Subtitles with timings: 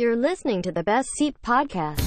[0.00, 2.00] You're listening to the Best Seat Podcast.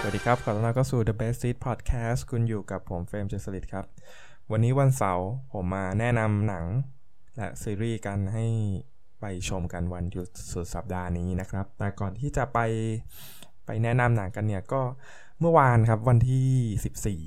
[0.00, 3.84] สวัสดีครับ ขอต้อนรับเข้าสู่ The Best Seat Podcast คุณอยู่กับผมเฟรมเจสลิดครับ
[4.50, 6.64] วันนี้วันเสาร์ผมมาแนะนำหนัง
[7.36, 8.46] และซีรีส์กันให้
[9.20, 12.58] ไปชมกันวันหยุดสุดสัปดาห์นี้นะครับ แต่ก่อนที่จะไป
[13.66, 14.82] ไปแนะนำหนังกันเนี่ย ก็
[15.40, 17.18] เมื่อวานครับวันที่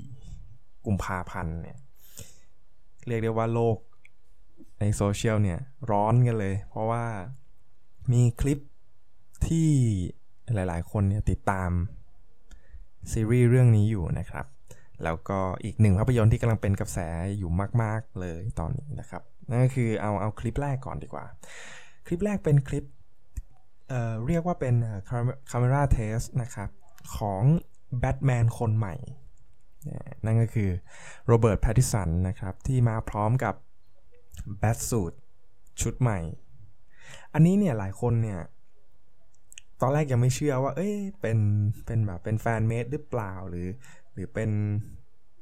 [0.42, 1.78] 14 กุมภาพันธ์เนี่ย
[3.08, 3.76] เรียกได้ว่าโลก
[4.80, 5.58] ในโซเชียลเนี่ย
[5.90, 7.04] ร้อนกันเลย เพราะว่า
[8.12, 8.58] มีคลิป
[9.46, 9.70] ที่
[10.54, 11.70] หลาย ๆ คนเนี่ยติดตาม
[13.12, 14.46] ซีรีส์เรื่องนี้อยู่นะครับ
[15.04, 16.98] แล้วก็อีกหนึ่งภาพยนตร์ที่กำลังเป็นกระแส
[17.38, 17.50] อยู่
[17.82, 21.24] มาก ๆ เลยตอนนี้นะครับ นั่นก็คือเอาเอาคลิปแรกก่อนดีกว่า
[22.06, 22.84] คลิปแรกเป็นคลิป
[23.88, 24.74] เเรียกว่าเป็น
[25.50, 26.70] camera test นะครับ
[27.16, 27.42] ของ
[27.98, 28.94] แบทแมนคนใหม่
[30.24, 30.70] นั่นก็คือ
[31.26, 33.54] โรเบิร์ตแพตติสันนะครับ ที่มาพร้อมกับ
[34.58, 35.12] Batsuit
[35.82, 36.18] ชุดใหม่
[37.34, 38.40] อันนี้เนี่ยหลายคนเนี่ย
[39.80, 41.38] ตอนแรกยังไม่เชื่อว่า เอ้ยเป็น
[41.86, 43.68] เป็นแบบเป็น fan made หรือเปล่าหรือ
[44.12, 44.50] หรือเป็น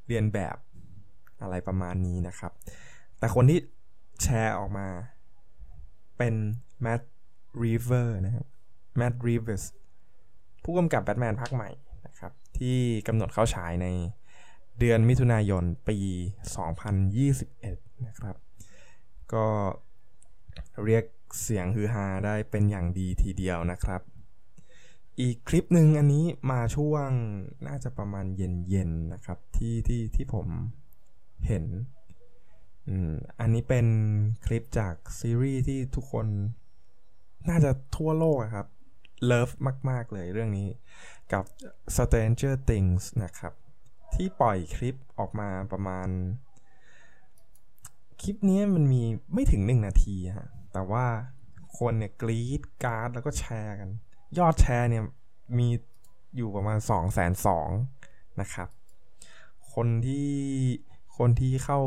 [0.06, 0.56] เลียนแบบ
[1.42, 2.52] อะไรประมาณนี้นะครับ
[3.18, 3.58] แต่คนที่
[4.22, 4.86] แชร์ออกมา
[6.18, 6.34] เป็น
[6.82, 7.00] แมตต์
[7.62, 8.46] รีฟส์นะครับ
[8.96, 9.62] แมตต์ รีฟส์
[10.64, 11.70] ผู้กำกับแบทแมนภาคใหม่
[12.06, 12.76] นะครับ ที่
[13.08, 13.86] กำหนดเข้าฉายใน
[14.80, 15.98] เดือนมิถุนายนปี
[17.22, 18.36] 2021 นะครับ
[19.32, 19.46] ก็
[20.84, 21.04] เรียก
[21.42, 24.00] เสียงฮือฮาได้เป็นอย่างดีทีเดียวนะครับ
[25.20, 27.08] อีกคลิปหนึ่งอันนี้มาช่วง
[27.66, 30.46] น่าจะประมาณเย็นๆนะครับที่ที่ที่ผม
[31.46, 31.64] เห็น
[33.40, 33.86] อันนี้เป็น
[34.46, 36.26] คลิปจากซีรีส์ที่ทุกคน
[37.48, 38.66] น่าจะทั่วโลกครับ
[39.24, 39.50] เลิฟ
[39.90, 40.68] มาก ๆ เลยเรื่องนี้
[41.32, 41.44] กับ
[41.96, 43.52] Stranger Things นะครับ
[44.14, 46.08] ที่ปล่อยคลิปออกมาประมาณ
[48.22, 49.02] คลิปนี้มันมี
[49.34, 51.06] ไม่ถึง 1 นาทีฮะแต่ว่า
[51.78, 53.90] คนเนี่ยกรี๊ดการ์ดแล้วก็แชร์กัน
[54.38, 55.04] ยอดแชร์เนี่ย
[55.58, 55.68] มี
[56.36, 57.68] อยู่ประมาณ2องแสนสอง
[58.40, 58.68] นะครับ
[59.74, 60.30] คนที่
[61.18, 61.78] คนที่เข้า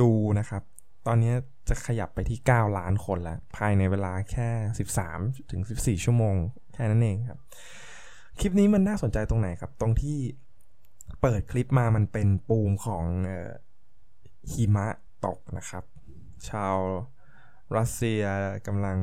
[0.00, 0.62] ดูนะครับ
[1.06, 1.32] ตอนนี้
[1.68, 4.48] จะขยับไปที่ 9 ล้านคนแล้ว ภายในเวลาแค่
[5.02, 6.36] 13 ถึง 14 ชั่วโมง
[6.72, 7.40] แค่นั้นเองครับ
[8.40, 10.18] คลิปนี้มันน่าสนใจตรงไหนครับ ตรงที่
[11.20, 13.04] เปิดคลิปมามันเป็นปูมของ
[14.52, 14.86] หิมะ
[15.26, 15.84] ตกนะครับ
[16.48, 16.76] ชาว
[17.76, 18.22] รัสเซีย
[18.66, 18.98] กำลัง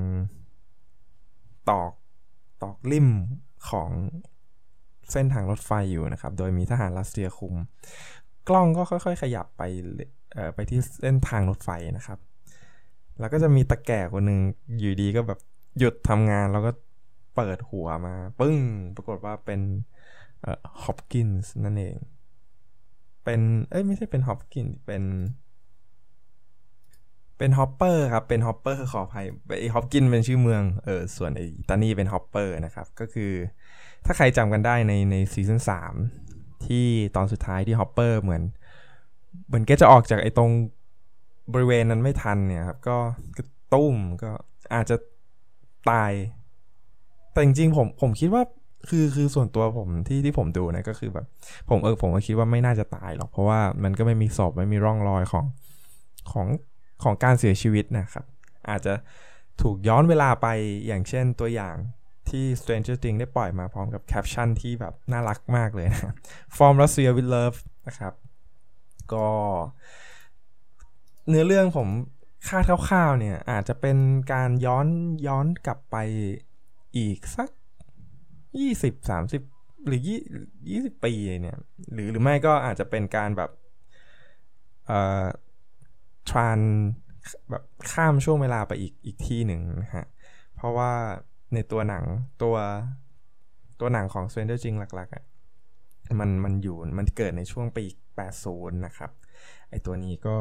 [1.70, 1.94] ตอก
[2.64, 3.10] ตอกลิ่ม
[3.70, 3.90] ของ
[5.12, 7.56] เส้นทางรถไฟอยู่นะครับ โดยมีทหารรัสเซียคุม
[8.50, 9.62] กล้องก็ค่อย ๆ ขยับไป
[10.56, 12.20] ไปที่เส้นทางรถไฟนะครับ
[13.20, 14.40] แล้วก็จะมีตะแก่คนหนึ่ง
[14.80, 15.40] อยู่ดีก็แบบ
[15.80, 16.72] หยุดทำงานแล้วก็
[17.36, 18.58] เปิดหัวมา ปึ้ง
[18.96, 19.62] ปรากฏว่าเป็น
[20.84, 21.96] ฮอปกินส์นั่นเอง
[23.24, 25.04] เป็น เอ้ย ไม่ใช่เป็นฮอปกินเป็น
[27.38, 29.26] เป็นฮอปเปอร์ครับ เป็นฮอปเปอร์ขออภัย
[29.60, 33.32] ไอฮอปกินเป็นชื่อเมือง เออ ส่วนไอตานี่เป็นฮอปเปอร์นะครับ ก็คือ
[34.06, 35.94] ถ้าใครจำกันได้ในในซีซั่นสาม
[36.66, 38.44] ที่ตอนสุดท้ายที่ฮอปเปอร์เหมือน
[39.48, 40.52] เหมือนแกจะออกจากไอตรง
[41.54, 42.98] บริเวณนั้นไม่ทันเนี่ยครับ ก็
[43.74, 44.32] ตุ้มก็
[44.74, 44.96] อาจจะ
[45.90, 46.12] ตาย
[47.32, 48.44] แต่จริงๆผมผมคิดว่า
[48.90, 51.26] คือคือส่วนตัวผมที่ที่ผมดูนะก็คือแบบ
[51.70, 55.46] ผมเออผมก็คิดว่าไม่น่าจะตายหรอก เพราะว่ามันก็ไม่มีศพไม่มีร่องรอยของ
[56.32, 56.48] ของ
[57.04, 58.26] ของการเสียชีวิตนะครับ
[58.70, 58.94] อาจจะ
[59.62, 60.48] ถูกย้อนเวลาไป
[60.88, 61.76] อย่างเช่นตัวอย่าง
[62.30, 66.14] ที่ Stranger Things ได้ปล่อยมาพร้อมกับแคปชั่นที่แบบน่ารักมากเลยนะ
[66.56, 68.14] From Russia with Love นะครับ
[69.14, 69.28] ก็
[71.28, 71.88] เนื้อเรื่องผม
[72.48, 73.98] คาดคร่าวๆเนี่ย อาจจะเป็น
[74.34, 74.88] การย้อน
[75.28, 75.96] ย้อนกลับไป
[76.98, 77.50] อีกสัก
[78.60, 79.42] ยี่สิบสามสิบ
[79.86, 80.20] หรือยี่
[80.72, 81.58] ยี่สิบปีเนี่ย
[81.94, 83.52] หรือหรือไม่ก็อาจจะเป็นการแบบ
[84.88, 85.26] เอ่อ
[86.30, 86.60] ทราน
[87.50, 90.06] แบบข้ามช่วงเวลาไปอีกอีกที่หนึ่งนะฮะ
[90.56, 90.92] เพราะว่า
[91.54, 92.04] ในตัวหนัง
[92.44, 92.56] ตัว
[93.80, 95.24] ตัวหนังของ Stranger Things หลักๆอะ่ะ
[96.20, 97.86] มันมันอยู่มันเกิดในช่วงปี
[98.30, 99.12] 80 นะครับ
[99.70, 100.36] ไอตัวนี้ก็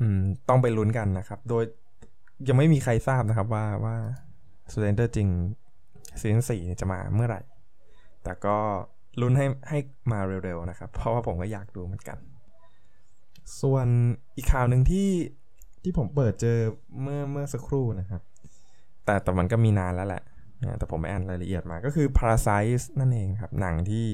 [0.00, 1.64] อืมต้องไปลุ้นกันนะครับ โดย
[2.48, 3.96] ยังไม่มีใครทราบนะครับว่าว่า
[4.72, 5.38] Stranger Things
[6.22, 7.40] ซีซั่นสี่จะมาเมื่อไหร่
[8.24, 8.56] แต่ก็
[9.20, 9.78] ลุ้นให้ให้
[10.12, 12.18] มาเร็วๆนะครับ เพราะว่าผมก็อยากดูเหมือนกัน
[13.60, 13.86] ส่วน
[14.36, 15.08] อีกข่าวหนึ่งที่
[15.82, 16.58] ที่ผมเปิดเจอ
[17.02, 18.22] เมื่อเมื่อสักครู่นะครับ
[19.04, 20.22] แต่แต่มันก็มีนานแล้วแหละ
[20.78, 24.06] แต่ผมไม่อ่านรายละเอียดมาก็คือ Parasite นั่นเองครับ หนังที่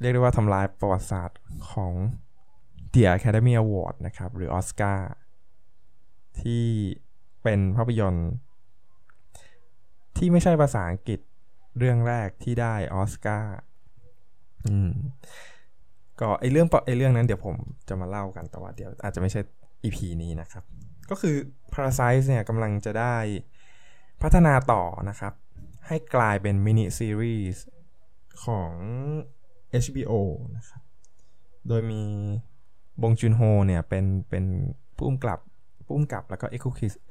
[0.00, 1.40] เรียกได้ว่าทำลายประวัติศาสตร์
[1.72, 1.92] ของ
[2.94, 5.10] The Academy Award นะครับ หรือออสการ์
[6.40, 6.64] ที่
[7.42, 8.30] เป็นภาพยนตร์
[10.18, 11.20] ที่ไม่ใช่ภาษาอังกฤษ
[11.78, 13.54] เรื่องแรกที่ได้ออสการ์
[14.66, 14.90] อืม
[16.20, 17.56] ก็ไอเรื่องไอเรื่องนั้นเดี๋ยวผม
[17.88, 19.40] จะมาเล่ากันแต่ว่าเดี๋ยวอาจจะไม่ใช่
[19.84, 20.64] EP นี้นะครับ
[21.10, 21.36] ก็คือ
[21.72, 23.16] Parasite เนี่ยกำลังจะได้
[24.22, 25.32] พัฒนาต่อนะครับ
[25.86, 27.64] ให้กลายเป็นมินิซีรีส์
[28.44, 28.72] ของ
[29.84, 30.12] HBO
[30.56, 30.82] นะครับ
[31.68, 32.02] โดยมี
[33.02, 34.44] บงจุนโฮเนี่ยเป็นเป็น
[34.96, 35.40] ผู้กำกับ
[35.86, 36.46] ผู้กำกับแล้วก็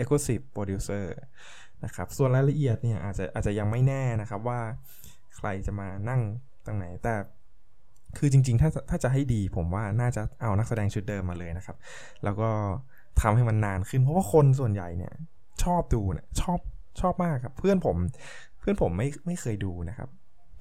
[0.01, 1.06] Exclusive Producer
[1.86, 4.60] นะครับส่วนรายละเอียดเนี่ยอาจจะอาจจะยังไม่แน่นะครับว่า
[5.36, 6.22] ใครจะมานั่ง
[6.66, 7.16] ตรงไหนแต่
[8.18, 11.78] คือจริงๆ ถ้าถ้าจะให้ดีผมว่าน่าจะเอานักแสดงชุดเดิมมาเลยนะครับ
[12.24, 12.50] แล้วก็
[13.22, 15.14] ทำให้มันนานขึ้น เพราะว่าคนส่วนใหญ่เนี่ย
[15.64, 16.60] ชอบดูเนี่ยชอบ
[17.02, 17.96] ชอบมากครับ เพื่อนผม
[18.60, 20.10] เพื่อนผมไม่ไม่เคยดูนะครับ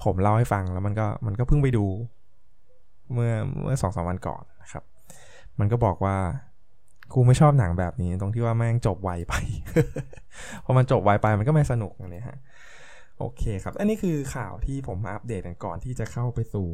[0.04, 1.86] ผมเล่าให้ฟังแล้วมันก็มันก็เพิ่งไปดู
[3.12, 3.32] เมื่อ
[3.62, 4.84] เมื่อสองสามวันก่อนนะครับ
[5.58, 6.16] มันก็บอกว่า
[7.14, 9.34] กูไม่ชอบหนังแบบนี้ ตรงที่ว่าแม่งจบไวไป
[10.64, 12.38] พอมันจบไวไปมันก็ไม่สนุกเนี่ยฮะ
[13.18, 16.68] โอเคครับ อันนี้คือข่าวที่ผมมาอัปเดตกันก่อนที่จะเข้าไปสู่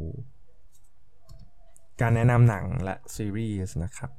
[2.01, 4.11] การแนะนำหนังและซีรีส์นะครับ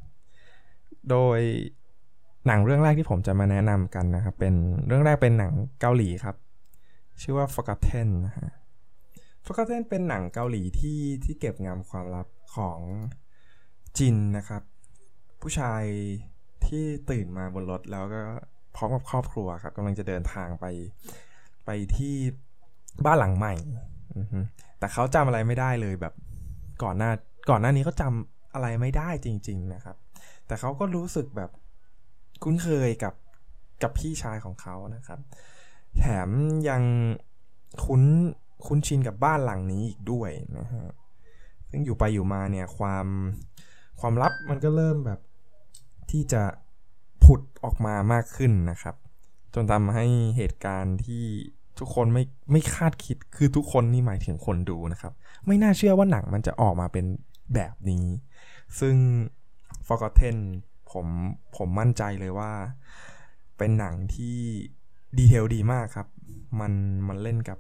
[1.10, 1.40] โดย
[2.48, 4.56] หนังเรื่องแรกที่ผมจะมาแนะนำกันนะครับ เป็น
[4.88, 6.36] เรื่องแรกเป็นหนังเกาหลีครับ
[7.22, 8.50] ชื่อว่า Forgotten นะฮะ
[9.46, 12.80] Forgotten เป็นหนังเกาหลีที่ที่เก็บงำความลับของ
[13.98, 14.64] จินนะครับ
[15.44, 15.84] ผู้ชาย
[16.66, 18.22] ที่ตื่นมาบนรถแล้วก็
[18.76, 20.66] พร้อมกับครอบครัวครับกำลังจะเดินทางไป
[21.66, 22.16] ไปที่
[23.06, 23.54] บ้านหลังใหม่
[24.80, 26.14] แต่เขาจำอะไรไม่ได้เลยแบบ
[26.84, 27.12] ก่อนหน้า
[27.50, 29.98] ก่อนหน้านี้เขาจำอะไรไม่ได้จริง ๆนะครับ
[30.48, 31.50] แต่เขาก็รู้สึกแบบ
[32.44, 33.14] คุ้นเคยกับ
[33.84, 35.20] กับพี่ชายของเขานะครับ
[35.98, 36.30] แถม
[36.70, 36.84] ยัง
[37.86, 38.04] คุ้น
[38.68, 40.86] คุ้นชินกับบ้านหลังนี้อีกด้วยนะฮะ
[41.70, 43.08] ซึ่งอยู่ไปอยู่มาเนี่ยความ
[44.00, 45.20] ความลับมันก็เริ่มแบบ
[46.14, 46.44] ที่จะ
[47.24, 48.96] ผุดออกมามากขึ้นนะครับ
[49.54, 50.06] จนทำให้
[50.38, 51.24] เหตุการณ์ที่
[51.80, 55.14] ทุกคนไม่ไม่คาดคิดคือทุกคนนี่หมายถึงคนดูนะครับ
[55.48, 57.06] ไม่น่าเชื่อว่าหนังมันจะออกมาเป็น
[57.54, 58.06] แบบนี้
[58.80, 58.96] ซึ่ง
[59.88, 60.38] Forgotten
[60.92, 61.08] ผม
[61.58, 62.52] ผมมั่นใจเลยว่า
[63.58, 64.38] เป็นหนังที่
[65.18, 66.08] ดีเทลดีมากครับ
[66.60, 66.74] มัน
[67.08, 67.60] มันเล่นกับ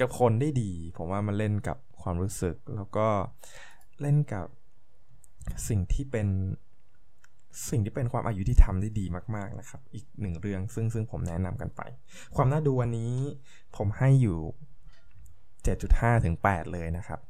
[0.00, 3.06] กับคนได้ดี ผมว่ามันเล่นกับความรู้สึก แล้วก็
[4.00, 4.46] เล่นกับ
[5.68, 6.28] สิ่งที่เป็น
[7.70, 9.04] สิ่งที่เป็นความอายุที่ทำได้ดี
[9.36, 11.82] มาก ๆนะครับ อีกหนึ่งเรื่องซึ่งซึ่งผมแนะนำกันไป
[12.36, 13.12] ความน่าดูวันนี้
[13.76, 14.38] ผมให้อยู่
[15.52, 17.20] 7.5 ถึง 8 เลยนะครับ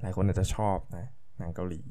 [0.00, 1.06] หลายคนอาจจะชอบนะ
[1.38, 1.82] หนังเกาหลี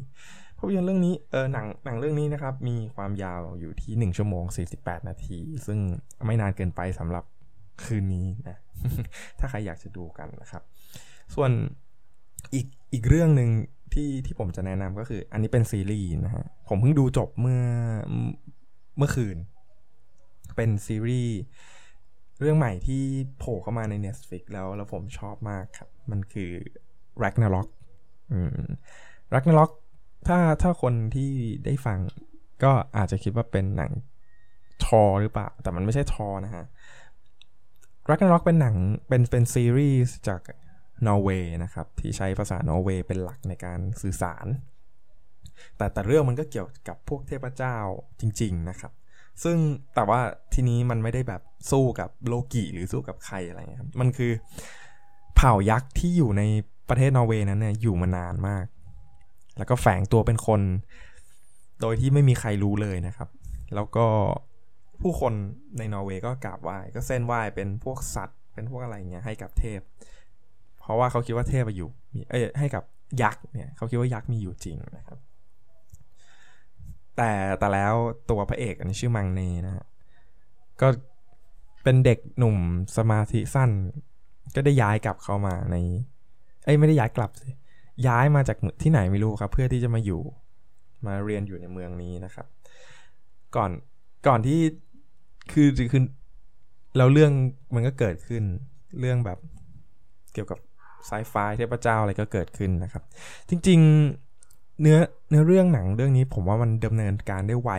[0.57, 4.43] ภาพยนตร์เรื่องนี้เออหนังหนังเรื่องนี้นะครับ มีความยาวอยู่ที่ 1 ชั่วโมง
[4.77, 5.79] 48 นาที ซึ่ง
[6.25, 7.23] ไม่นานเกินไปสำหรับ
[7.83, 8.57] คืนนี้นะ
[9.39, 10.63] ถ้าใครอยากจะดูกันนะครับ
[11.35, 11.51] ส่วน
[12.53, 13.49] อีกอีกเรื่องหนึ่ง
[13.97, 17.61] ที่ที่ผมจะแนะนำก็คือ อันนี้เป็นซีรีส์นะฮะ ผมเพิ่งดูจบเมื่อ
[18.97, 19.37] เมื่อคืน
[20.55, 21.35] เป็นซีรีส์
[22.39, 23.03] เรื่องใหม่ที่
[23.37, 26.51] โผล่เข้ามาใน Netflix แล้วแล้วผมชอบมากครับ มันคือ
[27.23, 27.67] Ragnarok
[28.31, 28.67] อืม
[29.33, 29.71] Ragnarok
[30.27, 31.31] ถ้าถ้าคนที่
[31.65, 31.99] ได้ฟัง
[32.63, 33.91] ก็อาจจะคิดว่าเป็นหนัง
[34.85, 36.65] ทอหรือเปล่า แต่มันไม่ใช่ทอนะฮะ
[38.09, 38.75] Ragnarok เป็นหนัง
[39.07, 40.41] เป็นเป็นซีรีส์จาก
[41.07, 44.47] นอร์เวย์นะครับที่ใช้ภาษานอร์เวย์เป็นหลักในการสื่อสาร
[45.77, 47.77] แต่แต่เรื่องมันก็เกี่ยวกับพวกเทพเจ้า
[48.19, 48.91] จริง ๆนะครับ
[49.43, 49.57] ซึ่ง
[49.95, 50.19] แต่ว่า
[50.53, 51.41] ทีนี้มันไม่ได้แบบ
[51.71, 54.31] สู้กับโลกิหรือสู้กับใครอะไรเงี้ยครับมันคือ
[55.35, 56.43] เผ่ายักษ์ที่อยู่ใน
[56.89, 58.65] ประเทศนอร์เวย์นั้นเนี่ยอยู่มานานมาก
[59.57, 60.61] แล้วก็แฝงตัวเป็นคน
[61.81, 63.29] โดยที่ไม่มีใครรู้เลยนะครับ
[63.75, 64.05] แล้วก็
[65.01, 65.33] ผู้คน
[65.77, 69.79] ในนอร์เวย์ก็กราบไหว้ก็เส้นไหว้เป็นพวกสัตว์ เป็นพวกอะไรเงี้ยให้กับเทพ
[70.87, 72.83] เพราะว่าเขาคิดว่าเทพอยู่มีเอ้ให้กับ
[73.21, 75.19] ยักษ์เนี่ยเขาคิดว่ายักษ์มีอยู่จริงนะครับ
[77.17, 77.93] แต่แต่แล้ว
[78.29, 79.85] ตัวพระเอกอันนี้ชื่อมังเนนะฮะ
[80.81, 80.87] ก็
[81.83, 82.57] เป็นเด็กหนุ่ม
[82.97, 83.71] สมาธิสั้น
[84.55, 85.75] ก็ได้ย้ายกลับเข้ามาใน
[86.63, 87.49] เอ้ยไม่ได้ย้ายกลับสิ
[88.07, 90.21] ย้ายมาจากที่ไหนไม่รู้ครับ เพื่อที่จะมาอยู่
[91.05, 92.47] มาเรียนอยู่ในเมืองนี้นะครับ
[93.55, 93.71] ก่อน
[94.27, 94.59] ก่อนที่
[95.51, 96.03] คือคือ
[96.97, 97.31] แล้วเรื่อง
[97.75, 98.43] มันก็เกิดขึ้น
[98.99, 99.39] เรื่องแบบ
[100.33, 100.59] เกี่ยวกับ
[101.05, 103.03] ไซไฟเทพเจ้าอะไรก็เกิดขึ้นนะครับ
[103.49, 104.97] จริงๆเนื้อ
[105.29, 107.69] เนื้อเรื่องหนังเรื่องนี้ผมว่ามันดำเนินการได้ไว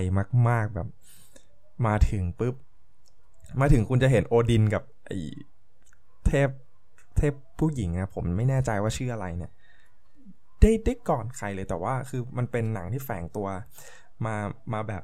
[0.49, 0.89] มาก ๆแบบ
[1.87, 2.55] มาถึงปุ๊บ
[3.61, 5.11] มาถึงคุณจะเห็นโอดินกับไอ
[6.27, 6.49] เทพ
[7.17, 9.53] เทพผู้หญิงนะผมไม่แน่ใจว่าชื่ออะไรเนี่ย
[10.61, 13.47] ได้ได้ก่อนใครเลยแต่ว่าคือมันเป็นหนังที่แฝงตัว
[14.27, 14.35] มา
[14.73, 15.03] มาแบบ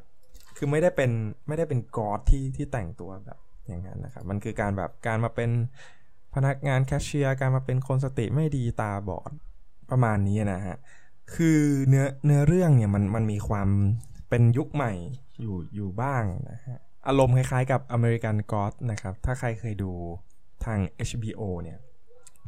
[0.57, 1.11] คือไม่ได้เป็น
[1.49, 5.51] ไม่ได้เป็นกอดที่ที่แต่งตัวแบบอย่างนั้นนะครับ มันคือการแบบการมาเป็น
[6.35, 9.31] พนักงานแคชเชียร์กลารมาเป็นคนสติไม่ดีตาบอด
[9.91, 10.77] ประมาณนี้นะฮะ
[11.35, 13.69] คือเนื้อเนื้อเรื่องเนี่ยมันมันมีความ
[14.31, 14.93] เป็นยุคใหม่
[15.41, 19.93] อยู่อยู่บ้างนะฮะ อารมณ์คล้ายๆกับ American God นะครับ ถ้าใครเคยดู
[20.65, 21.79] ทาง HBO เนี่ย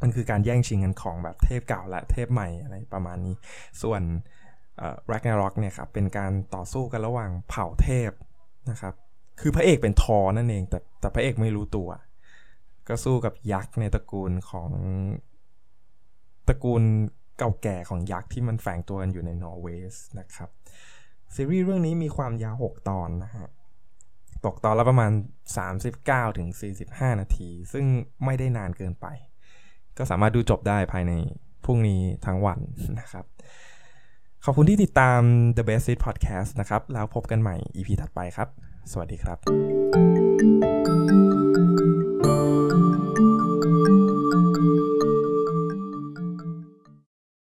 [0.01, 3.35] มันคือการแย่งชิงกันของแบบเทพเก่าและเทพใหม่อะไรประมาณนี้
[3.81, 4.01] ส่วน
[5.07, 8.11] แร็กนาร็อกเนี่ยครับเป็นการต่อสู้กันระหว่างเผ่าเทพ
[8.71, 8.93] นะครับ
[9.41, 11.89] คือพระเอกเป็นทอนั่นเอง แต่แต่พระเอกไม่รู้ตัว
[12.87, 14.69] ก็สู้กับยักษ์ในตระกูลของ
[16.47, 16.83] ตระกูล
[17.37, 20.49] เก่าแก่ของยักษ์ที่มันแฝงตัวกันอยู่ในนอร์เวย์นะครับ
[21.35, 23.47] ซีรีส์เรื่องนี้มีความยาว 6 ตอนนะฮะ
[24.45, 25.11] ตกตอนละประมาณ
[25.75, 26.47] 39ถึง
[26.83, 27.85] 45 นาที ซึ่ง
[28.25, 29.07] ไม่ได้นานเกินไป
[29.97, 31.13] ก็สามารถดูจบได้ภายใน
[31.65, 32.59] พรุ่งนี้ทั้งวัน
[32.99, 33.25] นะครับ
[34.45, 35.19] ขอบคุณที่ติดตาม
[35.57, 38.49] The Best Seed Podcast นะครับ แล้วพบกันใหม่ EP ถัดไปครับ
[38.91, 39.76] สวัสดีครับ